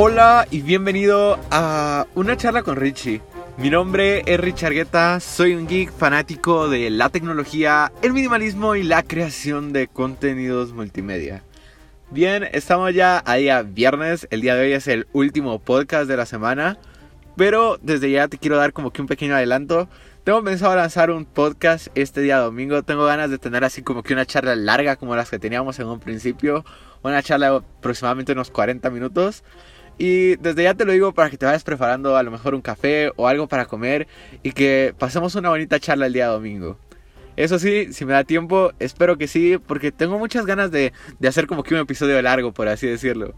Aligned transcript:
Hola 0.00 0.46
y 0.52 0.62
bienvenido 0.62 1.40
a 1.50 2.06
una 2.14 2.36
charla 2.36 2.62
con 2.62 2.76
Richie. 2.76 3.20
Mi 3.56 3.68
nombre 3.68 4.22
es 4.26 4.38
Richard 4.38 4.72
Guetta, 4.72 5.18
soy 5.18 5.56
un 5.56 5.66
geek 5.66 5.90
fanático 5.90 6.68
de 6.68 6.88
la 6.88 7.08
tecnología, 7.08 7.90
el 8.00 8.12
minimalismo 8.12 8.76
y 8.76 8.84
la 8.84 9.02
creación 9.02 9.72
de 9.72 9.88
contenidos 9.88 10.72
multimedia. 10.72 11.42
Bien, 12.12 12.44
estamos 12.52 12.94
ya 12.94 13.20
a 13.26 13.34
día 13.34 13.62
viernes, 13.62 14.28
el 14.30 14.40
día 14.40 14.54
de 14.54 14.66
hoy 14.66 14.72
es 14.72 14.86
el 14.86 15.08
último 15.12 15.58
podcast 15.58 16.06
de 16.08 16.16
la 16.16 16.26
semana, 16.26 16.78
pero 17.34 17.80
desde 17.82 18.08
ya 18.12 18.28
te 18.28 18.38
quiero 18.38 18.56
dar 18.56 18.72
como 18.72 18.92
que 18.92 19.02
un 19.02 19.08
pequeño 19.08 19.34
adelanto. 19.34 19.88
Tengo 20.22 20.44
pensado 20.44 20.76
lanzar 20.76 21.10
un 21.10 21.24
podcast 21.24 21.88
este 21.96 22.20
día 22.20 22.38
domingo, 22.38 22.84
tengo 22.84 23.04
ganas 23.04 23.30
de 23.30 23.38
tener 23.38 23.64
así 23.64 23.82
como 23.82 24.04
que 24.04 24.12
una 24.12 24.26
charla 24.26 24.54
larga 24.54 24.94
como 24.94 25.16
las 25.16 25.28
que 25.28 25.40
teníamos 25.40 25.80
en 25.80 25.88
un 25.88 25.98
principio, 25.98 26.64
una 27.02 27.20
charla 27.20 27.50
de 27.50 27.56
aproximadamente 27.56 28.30
unos 28.30 28.52
40 28.52 28.90
minutos. 28.90 29.42
Y 29.98 30.36
desde 30.36 30.62
ya 30.62 30.74
te 30.74 30.84
lo 30.84 30.92
digo 30.92 31.12
para 31.12 31.28
que 31.28 31.36
te 31.36 31.44
vayas 31.44 31.64
preparando 31.64 32.16
a 32.16 32.22
lo 32.22 32.30
mejor 32.30 32.54
un 32.54 32.62
café 32.62 33.10
o 33.16 33.26
algo 33.26 33.48
para 33.48 33.66
comer 33.66 34.06
y 34.44 34.52
que 34.52 34.94
pasemos 34.96 35.34
una 35.34 35.48
bonita 35.50 35.80
charla 35.80 36.06
el 36.06 36.12
día 36.12 36.28
domingo. 36.28 36.78
Eso 37.36 37.58
sí, 37.58 37.92
si 37.92 38.04
me 38.04 38.12
da 38.12 38.24
tiempo, 38.24 38.72
espero 38.78 39.18
que 39.18 39.26
sí, 39.26 39.58
porque 39.58 39.92
tengo 39.92 40.18
muchas 40.18 40.46
ganas 40.46 40.70
de, 40.70 40.92
de 41.18 41.28
hacer 41.28 41.46
como 41.46 41.62
que 41.62 41.74
un 41.74 41.80
episodio 41.80 42.20
largo, 42.22 42.52
por 42.52 42.68
así 42.68 42.86
decirlo. 42.86 43.34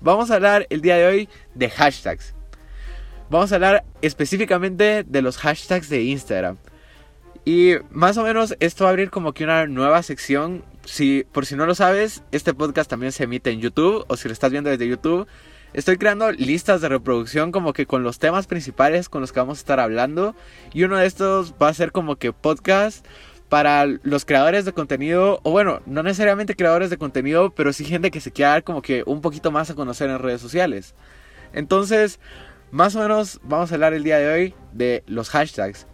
Vamos 0.00 0.30
a 0.30 0.34
hablar 0.34 0.66
el 0.70 0.80
día 0.80 0.96
de 0.96 1.06
hoy 1.06 1.28
de 1.54 1.70
hashtags. 1.70 2.34
Vamos 3.30 3.50
a 3.50 3.56
hablar 3.56 3.84
específicamente 4.02 5.04
de 5.04 5.22
los 5.22 5.38
hashtags 5.38 5.88
de 5.88 6.02
Instagram. 6.02 6.58
Y 7.44 7.74
más 7.90 8.16
o 8.16 8.24
menos 8.24 8.56
esto 8.58 8.84
va 8.84 8.90
a 8.90 8.92
abrir 8.92 9.10
como 9.10 9.32
que 9.32 9.44
una 9.44 9.66
nueva 9.66 10.02
sección. 10.02 10.64
Si, 10.84 11.24
por 11.32 11.46
si 11.46 11.56
no 11.56 11.66
lo 11.66 11.74
sabes, 11.74 12.22
este 12.32 12.54
podcast 12.54 12.90
también 12.90 13.12
se 13.12 13.24
emite 13.24 13.50
en 13.50 13.60
YouTube 13.60 14.04
o 14.08 14.16
si 14.16 14.28
lo 14.28 14.32
estás 14.32 14.50
viendo 14.52 14.70
desde 14.70 14.86
YouTube 14.86 15.26
Estoy 15.76 15.98
creando 15.98 16.32
listas 16.32 16.80
de 16.80 16.88
reproducción 16.88 17.52
como 17.52 17.74
que 17.74 17.84
con 17.84 18.02
los 18.02 18.18
temas 18.18 18.46
principales 18.46 19.10
con 19.10 19.20
los 19.20 19.30
que 19.30 19.40
vamos 19.40 19.58
a 19.58 19.60
estar 19.60 19.78
hablando. 19.78 20.34
Y 20.72 20.84
uno 20.84 20.96
de 20.96 21.04
estos 21.04 21.52
va 21.62 21.68
a 21.68 21.74
ser 21.74 21.92
como 21.92 22.16
que 22.16 22.32
podcast 22.32 23.04
para 23.50 23.84
los 23.84 24.24
creadores 24.24 24.64
de 24.64 24.72
contenido, 24.72 25.38
o 25.42 25.50
bueno, 25.50 25.82
no 25.84 26.02
necesariamente 26.02 26.56
creadores 26.56 26.88
de 26.88 26.96
contenido, 26.96 27.50
pero 27.50 27.74
sí 27.74 27.84
gente 27.84 28.10
que 28.10 28.22
se 28.22 28.32
quiera 28.32 28.52
dar 28.52 28.64
como 28.64 28.80
que 28.80 29.02
un 29.04 29.20
poquito 29.20 29.50
más 29.50 29.68
a 29.68 29.74
conocer 29.74 30.08
en 30.08 30.18
redes 30.18 30.40
sociales. 30.40 30.94
Entonces, 31.52 32.20
más 32.70 32.96
o 32.96 33.00
menos 33.00 33.38
vamos 33.42 33.70
a 33.70 33.74
hablar 33.74 33.92
el 33.92 34.02
día 34.02 34.16
de 34.16 34.32
hoy 34.32 34.54
de 34.72 35.04
los 35.06 35.28
hashtags. 35.28 35.86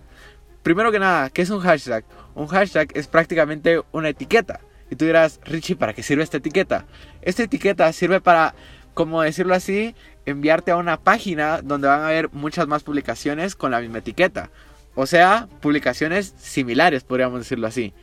Primero 0.63 0.93
que 0.93 1.01
nada, 1.01 1.29
¿qué 1.29 1.43
es 1.43 1.51
un 1.51 1.59
hashtag? 1.59 2.05
Un 2.37 2.47
hashtag 2.47 2.89
es 2.95 3.09
prácticamente 3.09 3.83
una 3.91 4.11
etiqueta. 4.11 4.61
Y 4.93 4.95
tú 4.95 5.07
dirás, 5.07 5.41
Richie, 5.45 5.75
¿para 5.75 5.93
qué 5.93 6.05
sirve 6.05 6.23
esta 6.23 6.37
etiqueta? 6.37 6.85
Esta 7.23 7.43
etiqueta 7.43 7.93
sirve 7.93 8.21
para 8.21 8.55
como 8.95 9.23
decirlo 9.23 9.55
así, 9.55 9.95
enviarte 10.27 10.71
a 10.71 10.77
una 10.77 10.99
página 10.99 11.63
donde 11.63 11.89
van 11.89 12.01
a 12.01 12.09
haber 12.09 12.31
muchas 12.33 12.67
más 12.69 12.83
publicaciones 12.83 13.57
con 13.57 13.71
la 13.71 13.81
misma 13.81 13.99
etiqueta. 13.99 14.51
O 14.95 15.07
sea, 15.07 15.49
publicaciones 15.61 16.35
similares, 16.39 17.05
podríamos 17.05 17.41
decirlo 17.41 17.67
así. 17.67 17.95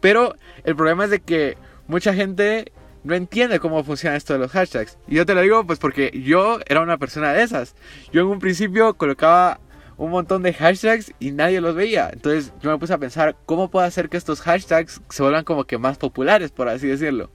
Pero 0.00 0.36
el 0.64 0.76
problema 0.76 1.04
es 1.04 1.10
de 1.10 1.20
que 1.20 1.56
mucha 1.88 2.14
gente 2.14 2.72
no 3.02 3.14
entiende 3.14 3.60
cómo 3.60 3.82
funciona 3.84 4.16
esto 4.16 4.32
de 4.32 4.38
los 4.40 4.50
hashtags. 4.52 4.98
Y 5.08 5.16
yo 5.16 5.26
te 5.26 5.34
lo 5.34 5.40
digo 5.40 5.64
pues 5.66 5.78
porque 5.78 6.10
yo 6.24 6.58
era 6.66 6.80
una 6.80 6.98
persona 6.98 7.32
de 7.32 7.42
esas. 7.42 7.74
Yo 8.12 8.22
en 8.22 8.28
un 8.28 8.38
principio 8.38 8.94
colocaba 8.94 9.60
un 9.96 10.10
montón 10.10 10.42
de 10.42 10.52
hashtags 10.52 11.12
y 11.18 11.30
nadie 11.30 11.60
los 11.60 11.74
veía. 11.74 12.10
Entonces 12.12 12.52
yo 12.60 12.70
me 12.70 12.78
puse 12.78 12.92
a 12.92 12.98
pensar 12.98 13.36
cómo 13.46 13.70
puedo 13.70 13.86
hacer 13.86 14.08
que 14.08 14.16
estos 14.16 14.40
hashtags 14.40 15.00
se 15.08 15.22
vuelvan 15.22 15.44
como 15.44 15.64
que 15.64 15.78
más 15.78 15.98
populares, 15.98 16.50
por 16.50 16.68
así 16.68 16.86
decirlo. 16.86 17.30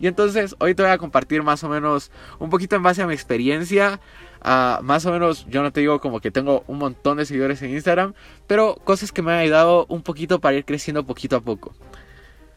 Y 0.00 0.06
entonces 0.06 0.54
hoy 0.58 0.74
te 0.74 0.82
voy 0.82 0.92
a 0.92 0.98
compartir 0.98 1.42
más 1.42 1.64
o 1.64 1.68
menos 1.68 2.10
un 2.38 2.50
poquito 2.50 2.76
en 2.76 2.82
base 2.82 3.02
a 3.02 3.06
mi 3.06 3.14
experiencia. 3.14 4.00
Uh, 4.44 4.82
más 4.82 5.04
o 5.06 5.12
menos, 5.12 5.46
yo 5.48 5.62
no 5.62 5.72
te 5.72 5.80
digo 5.80 6.00
como 6.00 6.20
que 6.20 6.30
tengo 6.30 6.62
un 6.68 6.78
montón 6.78 7.18
de 7.18 7.26
seguidores 7.26 7.60
en 7.62 7.70
Instagram, 7.70 8.14
pero 8.46 8.76
cosas 8.76 9.10
que 9.10 9.22
me 9.22 9.32
han 9.32 9.38
ayudado 9.38 9.86
un 9.88 10.02
poquito 10.02 10.40
para 10.40 10.56
ir 10.56 10.64
creciendo 10.64 11.04
poquito 11.04 11.36
a 11.36 11.40
poco. 11.40 11.74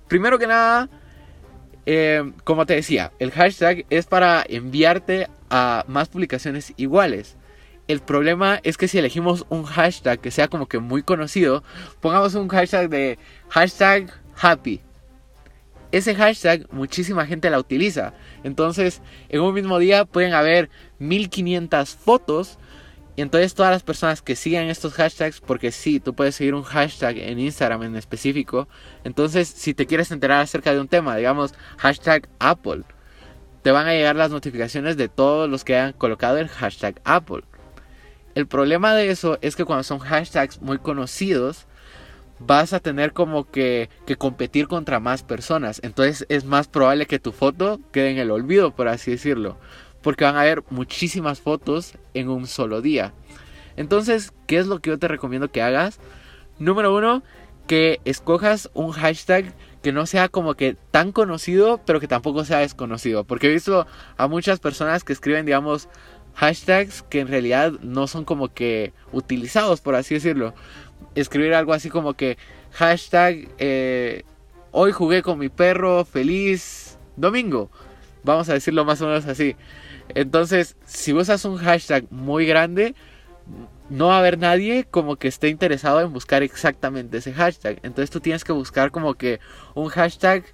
Primero 0.08 0.38
que 0.38 0.46
nada, 0.46 0.90
eh, 1.86 2.32
como 2.44 2.66
te 2.66 2.76
decía, 2.76 3.12
el 3.18 3.32
hashtag 3.32 3.86
es 3.90 4.06
para 4.06 4.44
enviarte 4.48 5.28
a 5.50 5.84
más 5.88 6.10
publicaciones 6.10 6.74
iguales. 6.78 7.38
El 7.88 8.02
problema 8.02 8.60
es 8.64 8.78
que 8.78 8.88
si 8.88 9.00
elegimos 9.00 9.46
un 9.50 9.64
hashtag 9.64 10.20
que 10.20 10.30
sea 10.30 10.48
como 10.48 10.68
que 10.68 10.78
muy 10.78 11.02
conocido, 11.02 11.64
pongamos 12.00 12.36
un 12.36 12.48
hashtag 12.48 12.90
de 12.90 13.18
hashtag 13.50 14.14
happy 14.40 14.82
ese 15.92 16.16
hashtag 16.16 16.68
muchísima 16.72 17.26
gente 17.26 17.50
la 17.50 17.60
utiliza. 17.60 18.14
Entonces, 18.44 19.02
en 19.30 19.42
un 19.42 19.54
mismo 19.54 19.80
día 19.80 20.06
pueden 20.06 20.34
haber 20.34 20.70
1500 21.00 21.96
fotos. 21.96 22.58
Y 23.18 23.22
entonces 23.22 23.54
todas 23.54 23.74
las 23.74 23.84
personas 23.84 24.22
que 24.22 24.38
sigan 24.38 24.70
estos 24.70 24.94
hashtags, 24.94 25.42
porque 25.42 25.72
sí, 25.72 26.00
tú 26.00 26.16
puedes 26.16 26.36
seguir 26.36 26.56
un 26.56 26.64
hashtag 26.64 27.18
en 27.18 27.40
Instagram 27.40 27.84
en 27.84 27.96
específico. 27.98 28.70
Entonces, 29.04 29.50
si 29.50 29.74
te 29.74 29.86
quieres 29.86 30.12
enterar 30.12 30.40
acerca 30.42 30.74
de 30.74 30.80
un 30.80 30.88
tema, 30.88 31.18
digamos, 31.18 31.54
hashtag 31.78 32.30
Apple, 32.40 32.84
te 33.64 33.72
van 33.72 33.88
a 33.88 33.92
llegar 33.92 34.16
las 34.16 34.32
notificaciones 34.32 34.96
de 34.96 35.10
todos 35.10 35.50
los 35.50 35.66
que 35.66 35.76
hayan 35.76 35.94
colocado 35.94 36.38
el 36.38 36.48
hashtag 36.48 37.02
Apple. 37.04 37.44
El 38.34 38.48
problema 38.48 38.96
de 38.96 39.12
eso 39.12 39.38
es 39.42 39.58
que 39.58 39.66
cuando 39.66 39.84
son 39.84 40.00
hashtags 40.00 40.62
muy 40.62 40.78
conocidos, 40.78 41.68
vas 42.46 42.74
a 42.74 42.80
tener 42.80 43.14
como 43.14 43.50
que, 43.50 43.90
que, 44.06 44.16
competir 44.16 44.68
contra 44.68 45.00
más 45.00 45.24
personas. 45.24 45.80
Entonces 45.84 46.26
es 46.30 46.46
más 46.46 46.68
probable 46.68 47.06
que 47.06 47.20
tu 47.20 47.32
foto 47.32 47.80
quede 47.92 48.12
en 48.12 48.18
el 48.18 48.32
olvido, 48.32 48.76
por 48.76 48.88
así 48.88 49.12
decirlo. 49.12 49.58
Porque 50.02 50.24
van 50.24 50.36
a 50.36 50.42
haber 50.42 50.64
muchísimas 50.70 51.40
fotos 51.40 51.94
en 52.14 52.30
un 52.30 52.48
solo 52.48 52.82
día. 52.82 53.14
Entonces, 53.78 54.34
¿qué 54.48 54.58
es 54.58 54.68
lo 54.68 54.80
que 54.80 54.90
yo 54.90 55.00
te 55.00 55.08
recomiendo 55.08 55.52
que 55.52 55.62
hagas? 55.62 56.00
Número 56.58 56.96
uno, 56.96 57.24
que 57.68 58.02
escojas 58.06 58.70
un 58.74 58.92
hashtag 58.92 59.54
que 59.84 59.92
no 59.92 60.06
sea 60.06 60.28
como 60.28 60.56
que 60.56 60.76
tan 60.92 61.12
conocido, 61.12 61.80
pero 61.86 62.00
que 62.00 62.08
tampoco 62.08 62.44
sea 62.44 62.60
desconocido. 62.60 63.24
Porque 63.24 63.48
he 63.48 63.54
visto 63.54 63.88
a 64.18 64.28
muchas 64.28 64.60
personas 64.60 65.04
que 65.04 65.14
escriben, 65.14 65.46
digamos, 65.46 65.88
hashtags 66.36 67.04
que 67.04 67.20
en 67.20 67.28
realidad 67.28 67.74
no 67.82 68.08
son 68.08 68.26
como 68.26 68.54
que 68.54 68.94
utilizados, 69.12 69.82
por 69.82 69.96
así 69.96 70.16
decirlo 70.16 70.54
escribir 71.16 71.54
algo 71.54 71.74
así 71.74 71.90
como 71.90 72.14
que 72.14 72.38
hashtag 72.72 73.50
eh, 73.58 74.24
hoy 74.72 74.92
jugué 74.92 75.22
con 75.22 75.40
mi 75.40 75.50
perro 75.50 76.06
feliz 76.06 76.98
domingo. 77.16 77.70
Vamos 78.24 78.50
a 78.50 78.54
decirlo 78.54 78.86
más 78.86 79.02
o 79.02 79.08
menos 79.08 79.26
así. 79.26 79.56
Entonces, 80.10 80.76
si 80.86 81.14
usas 81.14 81.46
un 81.46 81.58
hashtag 81.58 82.06
muy 82.12 82.46
grande, 82.46 82.96
no 83.90 84.08
va 84.08 84.16
a 84.16 84.20
haber 84.20 84.38
nadie 84.38 84.86
como 84.90 85.18
que 85.18 85.28
esté 85.28 85.50
interesado 85.50 86.02
en 86.02 86.14
buscar 86.14 86.44
exactamente 86.44 87.18
ese 87.18 87.34
hashtag. 87.34 87.80
Entonces 87.84 88.10
tú 88.10 88.20
tienes 88.20 88.44
que 88.44 88.54
buscar 88.54 88.92
como 88.92 89.16
que 89.16 89.40
un 89.76 89.90
hashtag. 89.90 90.46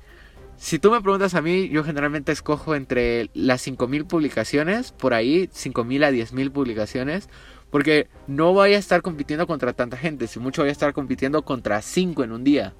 Si 0.57 0.79
tú 0.79 0.89
me 0.89 1.01
preguntas 1.01 1.35
a 1.35 1.41
mí, 1.41 1.69
yo 1.69 1.83
generalmente 1.83 2.31
escojo 2.31 2.73
entre 2.73 3.29
las 3.35 3.61
5000 3.61 4.05
publicaciones, 4.05 4.91
por 4.91 5.13
ahí, 5.13 5.49
5000 5.51 6.03
a 6.03 6.11
10000 6.11 6.51
publicaciones, 6.51 7.29
porque 7.69 8.07
no 8.27 8.53
voy 8.53 8.73
a 8.73 8.77
estar 8.77 9.01
compitiendo 9.01 9.47
contra 9.47 9.73
tanta 9.73 9.97
gente, 9.97 10.27
si 10.27 10.39
mucho 10.39 10.61
voy 10.61 10.69
a 10.69 10.71
estar 10.71 10.93
compitiendo 10.93 11.43
contra 11.43 11.81
5 11.81 12.23
en 12.23 12.31
un 12.31 12.43
día. 12.43 12.73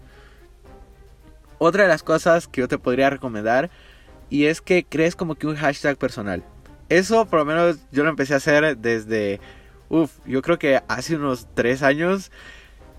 Otra 1.60 1.84
de 1.84 1.90
las 1.90 2.04
cosas 2.04 2.48
que 2.48 2.62
yo 2.62 2.68
te 2.68 2.78
podría 2.78 3.10
recomendar 3.10 3.70
y 4.30 4.46
es 4.46 4.62
que 4.62 4.86
crees 4.86 5.16
como 5.16 5.36
que 5.36 5.48
un 5.48 5.56
hashtag 5.56 5.98
personal. 5.98 6.44
Eso 6.90 7.26
por 7.26 7.40
lo 7.40 7.46
menos 7.46 7.80
yo 7.92 8.04
lo 8.04 8.10
empecé 8.10 8.34
a 8.34 8.38
hacer 8.38 8.78
desde, 8.78 9.42
uff, 9.90 10.12
yo 10.26 10.42
creo 10.42 10.60
que 10.60 10.82
hace 10.88 11.16
unos 11.16 11.48
3 11.54 11.84
años. 11.84 12.32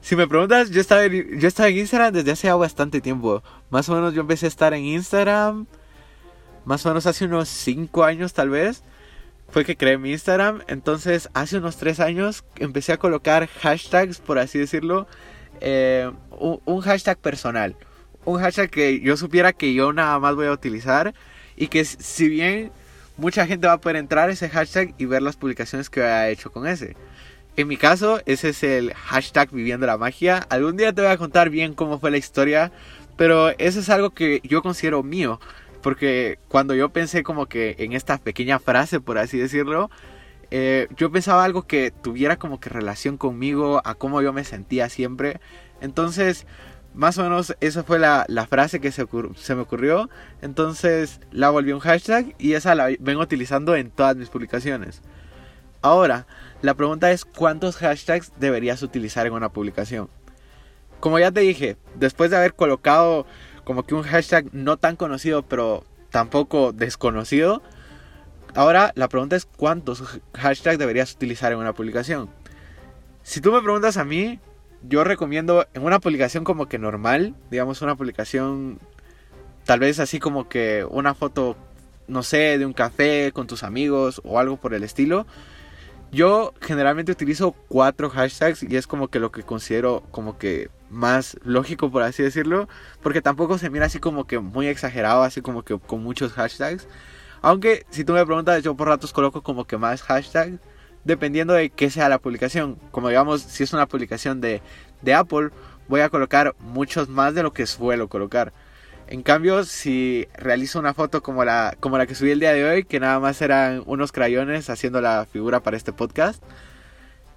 Si 0.01 0.15
me 0.15 0.29
preguntas, 0.29 0.71
yo 0.71 0.81
estaba, 0.81 1.05
en, 1.05 1.41
yo 1.41 1.49
estaba 1.49 1.69
en 1.69 1.79
Instagram 1.79 2.13
desde 2.13 2.33
hace 2.33 2.53
bastante 2.53 3.01
tiempo. 3.01 3.43
Más 3.71 3.89
o 3.89 3.95
menos 3.95 4.15
yo 4.15 4.21
empecé 4.21 4.47
a 4.47 4.49
estar 4.49 4.75
en 4.75 4.85
Instagram, 4.85 5.67
más 6.65 6.85
o 6.85 6.91
menos 6.91 7.07
hace 7.07 7.25
unos 7.25 7.49
5 7.49 8.05
años 8.05 8.35
tal 8.35 8.51
vez 8.51 8.83
fue 9.51 9.65
que 9.65 9.77
creé 9.77 9.99
mi 9.99 10.13
Instagram. 10.13 10.63
Entonces, 10.69 11.29
hace 11.35 11.59
unos 11.59 11.77
tres 11.77 12.01
años 12.01 12.45
empecé 12.57 12.93
a 12.93 12.99
colocar 12.99 13.49
hashtags, 13.49 14.19
por 14.19 14.39
así 14.39 14.59
decirlo, 14.59 15.07
eh, 15.61 16.11
un, 16.31 16.81
hashtag 16.81 17.19
personal. 17.19 17.77
Un 18.25 18.41
hashtag 18.41 18.71
que 18.71 19.01
yo 19.01 19.17
supiera 19.17 19.53
que 19.53 19.73
yo 19.75 19.93
nada 19.93 20.19
más 20.19 20.35
voy 20.35 20.47
a 20.47 20.53
utilizar. 20.53 21.15
Y 21.57 21.69
que 21.69 21.85
si 21.85 22.29
bien 22.29 22.71
mucha 23.17 23.47
gente 23.47 23.67
va 23.67 23.75
a 23.75 23.81
poder 23.81 23.97
entrar 23.97 24.29
a 24.29 24.33
ese 24.33 24.49
hashtag 24.49 24.95
y 24.99 25.07
ver 25.07 25.23
las 25.23 25.37
publicaciones 25.37 25.91
que 25.91 26.01
he 26.01 26.31
hecho 26.31 26.53
con 26.53 26.67
ese. 26.67 26.97
En 27.57 27.67
mi 27.67 27.77
caso, 27.77 28.21
ese 28.27 28.51
es 28.51 28.63
el 28.63 28.95
hashtag 28.95 29.51
viviendo 29.51 29.87
la 29.87 29.99
magia. 29.99 30.39
Algún 30.51 30.77
día 30.77 30.93
te 30.93 31.03
voy 31.03 31.11
a 31.11 31.17
contar 31.17 31.51
bien 31.51 31.75
cómo 31.75 31.99
fue 31.99 32.13
la 32.13 32.19
historia. 32.19 32.71
Pero 33.17 33.49
eso 33.59 33.81
es 33.81 33.89
algo 33.89 34.11
que 34.11 34.41
yo 34.45 34.63
considero 34.63 35.03
mío. 35.03 35.41
Porque 35.89 36.39
cuando 36.49 36.75
yo 36.75 36.91
pensé 36.91 37.23
como 37.23 37.47
que 37.47 37.75
en 37.79 37.95
esta 37.95 38.19
pequeña 38.19 38.59
frase, 38.59 39.01
por 39.01 39.17
así 39.17 39.39
decirlo, 39.39 39.91
eh, 40.51 40.87
yo 40.99 41.11
pensaba 41.11 41.45
algo 41.45 41.67
que 41.67 41.91
tuviera 41.91 42.37
como 42.37 42.61
que 42.61 42.69
relación 42.69 43.17
conmigo, 43.17 43.81
a 43.87 43.95
cómo 43.95 44.21
yo 44.21 44.35
me 44.35 44.45
sentía 44.45 44.91
siempre. 44.91 45.41
Entonces 45.81 46.47
más 46.93 47.17
o 47.17 47.23
menos 47.23 47.57
esa 47.63 47.85
fue 47.85 47.99
la, 47.99 48.27
frase 48.51 48.81
que 48.81 48.93
se, 48.93 49.07
se, 49.37 49.55
me 49.55 49.63
ocurrió. 49.63 50.11
Entonces 50.43 51.21
la 51.31 51.49
volví 51.49 51.73
un 51.73 51.81
hashtag 51.81 52.35
y 52.39 52.53
esa 52.53 52.75
la 52.75 52.91
vengo 53.01 53.23
utilizando 53.23 53.75
en 53.75 53.91
todas 53.91 54.15
mis 54.15 54.29
publicaciones. 54.29 55.01
Ahora, 55.81 56.27
la 56.61 56.75
pregunta 56.75 57.11
es 57.13 57.25
cuántos 57.25 57.77
hashtags 57.79 58.31
deberías 58.39 58.83
utilizar 58.83 59.27
en 59.27 59.33
una 59.33 59.49
publicación. 59.49 60.11
Como 61.01 61.19
ya 61.19 61.33
te 61.33 61.41
dije, 61.41 61.79
después 61.95 62.31
de 62.31 62.37
haber 62.37 62.53
colocado 62.53 63.25
como 63.69 63.83
que 63.83 63.95
un 63.95 64.03
hashtag 64.03 64.47
no 64.55 64.79
tan 64.79 64.97
conocido 64.97 65.43
pero 65.43 65.85
tampoco 66.09 66.73
desconocido, 66.73 67.63
ahora 68.55 68.93
la 68.95 69.11
pregunta 69.11 69.37
es 69.37 69.45
cuántos 69.45 70.03
hashtags 70.33 70.79
deberías 70.79 71.13
utilizar 71.13 71.53
en 71.53 71.59
una 71.59 71.75
publicación. 71.75 72.31
Si 73.23 73.43
tú 73.43 73.53
me 73.53 73.61
preguntas 73.61 73.99
a 73.99 74.07
mí, 74.07 74.41
yo 74.89 75.05
recomiendo 75.05 75.67
en 75.75 75.83
una 75.83 76.01
publicación 76.01 76.45
como 76.45 76.65
que 76.65 76.79
normal, 76.79 77.35
digamos 77.51 77.83
una 77.83 77.95
publicación 77.95 78.79
tal 79.67 79.81
vez 79.81 80.01
así 80.01 80.19
como 80.19 80.49
que 80.49 80.87
una 80.89 81.13
foto, 81.13 81.55
no 82.07 82.23
sé, 82.23 82.57
de 82.57 82.65
un 82.65 82.73
café 82.73 83.33
con 83.35 83.47
tus 83.47 83.65
amigos 83.65 84.23
o 84.25 84.39
algo 84.39 84.57
por 84.57 84.73
el 84.73 84.83
estilo. 84.83 85.27
Yo 86.11 86.55
generalmente 86.63 87.13
utilizo 87.13 87.53
cuatro 87.53 88.09
hashtags 88.09 88.63
y 88.63 88.79
es 88.79 88.87
como 88.87 89.09
que 89.09 89.21
lo 89.21 89.31
que 89.31 89.43
considero 89.43 90.05
como 90.11 90.39
que 90.39 90.71
más 90.91 91.37
lógico 91.43 91.91
por 91.91 92.03
así 92.03 92.23
decirlo, 92.23 92.69
porque 93.03 93.23
tampoco 93.23 93.59
se 93.59 93.71
mira 93.71 93.87
así 93.87 93.99
como 93.99 94.27
que 94.27 94.39
muy 94.39 94.67
exagerado, 94.69 95.23
así 95.23 95.43
como 95.43 95.63
que 95.63 95.79
con 95.79 96.03
muchos 96.03 96.33
hashtags. 96.33 96.87
Aunque 97.43 97.87
si 97.91 98.05
tú 98.05 98.13
me 98.15 98.25
preguntas, 98.27 98.63
yo 98.63 98.77
por 98.77 98.89
ratos 98.89 99.13
coloco 99.13 99.43
como 99.43 99.67
que 99.67 99.77
más 99.77 100.03
hashtags 100.03 100.59
dependiendo 101.05 101.55
de 101.55 101.71
qué 101.71 101.91
sea 101.91 102.09
la 102.09 102.19
publicación. 102.19 102.77
Como 102.91 103.09
digamos, 103.09 103.43
si 103.43 103.65
es 103.65 103.73
una 103.73 103.87
publicación 103.87 104.41
de, 104.41 104.61
de 105.03 105.15
Apple, 105.15 105.51
voy 105.89 106.01
a 106.01 106.11
colocar 106.11 106.55
muchos 106.61 107.09
más 107.09 107.35
de 107.35 107.43
lo 107.43 107.53
que 107.53 107.67
suelo 107.67 108.09
colocar. 108.09 108.53
En 109.07 109.23
cambio, 109.23 109.65
si 109.65 110.29
realizo 110.35 110.79
una 110.79 110.93
foto 110.93 111.23
como 111.23 111.45
la, 111.45 111.77
como 111.81 111.97
la 111.97 112.07
que 112.07 112.15
subí 112.15 112.31
el 112.31 112.41
día 112.41 112.53
de 112.53 112.65
hoy, 112.65 112.85
que 112.85 113.01
nada 113.01 113.19
más 113.19 113.41
eran 113.41 113.83
unos 113.87 114.13
crayones 114.13 114.69
haciendo 114.69 115.01
la 115.01 115.25
figura 115.25 115.61
para 115.61 115.79
este 115.79 115.95
podcast, 115.95 116.43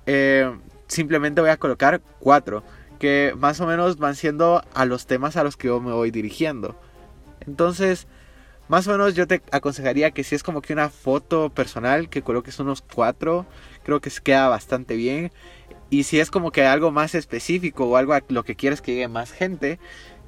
eh, 0.06 0.52
simplemente 0.88 1.40
voy 1.40 1.50
a 1.50 1.56
colocar 1.56 2.02
cuatro, 2.20 2.64
que 3.02 3.34
más 3.36 3.60
o 3.60 3.66
menos 3.66 3.98
van 3.98 4.16
siendo 4.16 4.64
a 4.76 4.86
los 4.86 5.08
temas 5.08 5.36
a 5.36 5.44
los 5.44 5.58
que 5.58 5.70
yo 5.70 5.82
me 5.82 5.92
voy 5.92 6.12
dirigiendo. 6.12 6.80
Entonces, 7.48 8.06
más 8.68 8.88
o 8.88 8.92
menos 8.92 9.16
yo 9.16 9.26
te 9.26 9.42
aconsejaría 9.52 10.12
que 10.12 10.24
si 10.24 10.36
es 10.36 10.44
como 10.44 10.62
que 10.62 10.72
una 10.72 10.92
foto 10.92 11.50
personal, 11.50 12.10
que 12.10 12.22
coloques 12.22 12.60
unos 12.60 12.84
cuatro. 12.84 13.48
Creo 13.84 14.02
que 14.02 14.12
se 14.12 14.22
queda 14.22 14.50
bastante 14.50 14.96
bien. 14.96 15.32
Y 15.90 16.04
si 16.04 16.20
es 16.20 16.30
como 16.30 16.52
que 16.52 16.64
algo 16.68 16.92
más 16.92 17.16
específico 17.16 17.86
o 17.86 17.98
algo 17.98 18.14
a 18.14 18.22
lo 18.28 18.44
que 18.44 18.56
quieres 18.56 18.84
que 18.84 18.92
llegue 18.92 19.08
más 19.08 19.32
gente, 19.32 19.80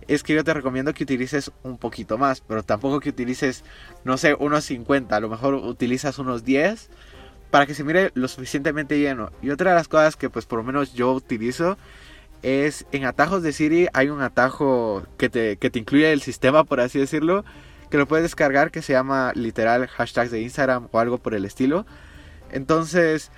es 0.07 0.23
que 0.23 0.33
yo 0.33 0.43
te 0.43 0.55
recomiendo 0.55 0.95
que 0.95 1.03
utilices 1.03 1.51
un 1.61 1.77
poquito 1.77 2.17
más. 2.17 2.41
Pero 2.41 2.63
tampoco 2.63 2.99
que 3.01 3.09
utilices, 3.09 3.63
no 4.03 4.17
sé, 4.17 4.33
unos 4.33 4.65
50. 4.65 5.15
A 5.15 5.19
lo 5.19 5.29
mejor 5.29 5.53
utilizas 5.53 6.17
unos 6.17 6.43
10 6.43 6.89
para 7.51 7.67
que 7.67 7.75
se 7.75 7.83
mire 7.83 8.09
lo 8.15 8.27
suficientemente 8.27 8.97
lleno. 8.97 9.31
Y 9.43 9.51
otra 9.51 9.69
de 9.69 9.75
las 9.75 9.87
cosas 9.87 10.15
que 10.15 10.31
pues 10.31 10.47
por 10.47 10.57
lo 10.57 10.63
menos 10.63 10.95
yo 10.95 11.11
utilizo 11.11 11.77
es 12.43 12.85
en 12.91 13.05
atajos 13.05 13.41
de 13.41 13.53
Siri 13.53 13.87
hay 13.93 14.09
un 14.09 14.21
atajo 14.21 15.03
que 15.17 15.29
te, 15.29 15.57
que 15.57 15.69
te 15.69 15.79
incluye 15.79 16.11
el 16.11 16.21
sistema, 16.21 16.63
por 16.63 16.79
así 16.79 16.99
decirlo 16.99 17.43
que 17.93 17.99
lo 17.99 18.07
puedes 18.07 18.23
descargar 18.23 18.71
que 18.71 18.81
se 18.81 18.93
llama 18.93 19.33
literal 19.35 19.87
hashtags 19.87 20.31
de 20.31 20.41
Instagram 20.41 20.87
o 20.91 20.99
algo 20.99 21.19
por 21.19 21.35
el 21.35 21.45
estilo. 21.45 21.85
Entonces, 22.51 23.29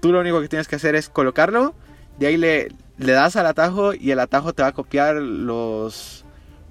tú 0.00 0.10
lo 0.10 0.18
único 0.18 0.40
que 0.40 0.48
tienes 0.48 0.66
que 0.66 0.74
hacer 0.74 0.96
es 0.96 1.08
colocarlo, 1.08 1.72
de 2.18 2.26
ahí 2.26 2.36
le, 2.36 2.72
le 2.98 3.12
das 3.12 3.36
al 3.36 3.46
atajo 3.46 3.94
y 3.94 4.10
el 4.10 4.18
atajo 4.18 4.54
te 4.54 4.62
va 4.62 4.70
a 4.70 4.72
copiar 4.72 5.14
los, 5.14 6.24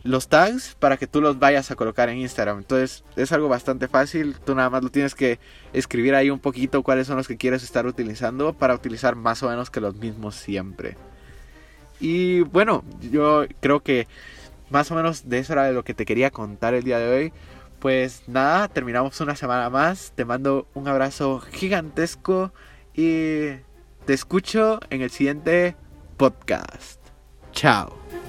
los 0.03 0.27
tags 0.27 0.75
para 0.75 0.97
que 0.97 1.07
tú 1.07 1.21
los 1.21 1.39
vayas 1.39 1.71
a 1.71 1.75
colocar 1.75 2.09
en 2.09 2.17
Instagram. 2.17 2.57
Entonces 2.57 3.05
es 3.15 3.31
algo 3.31 3.47
bastante 3.47 3.87
fácil, 3.87 4.35
tú 4.43 4.53
nada 4.53 4.69
más 4.69 4.83
lo 4.83 4.89
tienes 4.89 5.15
que 5.15 5.39
escribir 5.71 6.15
ahí 6.15 6.29
un 6.29 6.39
poquito 6.39 6.83
cuáles 6.83 7.07
son 7.07 7.15
los 7.15 7.29
que 7.29 7.37
quieres 7.37 7.63
estar 7.63 7.87
utilizando 7.87 8.51
para 8.51 8.75
utilizar 8.75 9.15
más 9.15 9.41
o 9.41 9.47
menos 9.47 9.69
que 9.69 9.79
los 9.79 9.95
mismos 9.95 10.35
siempre. 10.35 10.97
Y 11.99 12.41
bueno, 12.41 12.83
yo 13.11 13.45
creo 13.59 13.81
que 13.81 14.07
más 14.69 14.91
o 14.91 14.95
menos 14.95 15.29
de 15.29 15.39
eso 15.39 15.53
era 15.53 15.65
de 15.65 15.73
lo 15.73 15.83
que 15.83 15.93
te 15.93 16.05
quería 16.05 16.31
contar 16.31 16.73
el 16.73 16.83
día 16.83 16.99
de 16.99 17.09
hoy. 17.09 17.33
Pues 17.79 18.23
nada, 18.27 18.67
terminamos 18.69 19.19
una 19.21 19.35
semana 19.35 19.69
más. 19.69 20.13
Te 20.15 20.25
mando 20.25 20.67
un 20.73 20.87
abrazo 20.87 21.39
gigantesco 21.39 22.53
y 22.93 23.49
te 24.05 24.13
escucho 24.13 24.79
en 24.89 25.01
el 25.01 25.11
siguiente 25.11 25.75
podcast. 26.17 26.99
Chao. 27.51 28.22